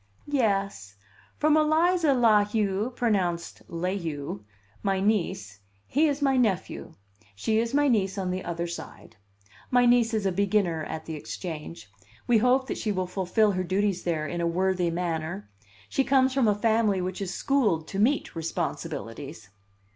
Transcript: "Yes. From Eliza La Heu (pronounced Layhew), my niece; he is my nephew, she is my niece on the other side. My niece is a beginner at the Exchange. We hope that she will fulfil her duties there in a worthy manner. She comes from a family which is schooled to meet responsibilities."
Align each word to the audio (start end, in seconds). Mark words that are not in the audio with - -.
"Yes. 0.25 0.95
From 1.37 1.55
Eliza 1.55 2.15
La 2.15 2.43
Heu 2.43 2.89
(pronounced 2.95 3.61
Layhew), 3.69 4.41
my 4.81 4.99
niece; 4.99 5.59
he 5.85 6.07
is 6.07 6.23
my 6.23 6.37
nephew, 6.37 6.95
she 7.35 7.59
is 7.59 7.75
my 7.75 7.87
niece 7.87 8.17
on 8.17 8.31
the 8.31 8.43
other 8.43 8.65
side. 8.65 9.17
My 9.69 9.85
niece 9.85 10.15
is 10.15 10.25
a 10.25 10.31
beginner 10.31 10.83
at 10.85 11.05
the 11.05 11.13
Exchange. 11.13 11.87
We 12.25 12.39
hope 12.39 12.65
that 12.65 12.79
she 12.79 12.91
will 12.91 13.05
fulfil 13.05 13.51
her 13.51 13.63
duties 13.63 14.01
there 14.01 14.25
in 14.25 14.41
a 14.41 14.47
worthy 14.47 14.89
manner. 14.89 15.51
She 15.87 16.03
comes 16.03 16.33
from 16.33 16.47
a 16.47 16.55
family 16.55 16.99
which 16.99 17.21
is 17.21 17.31
schooled 17.31 17.87
to 17.89 17.99
meet 17.99 18.35
responsibilities." 18.35 19.49